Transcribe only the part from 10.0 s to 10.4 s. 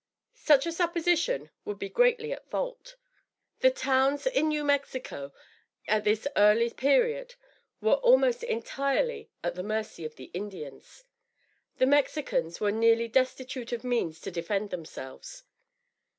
of the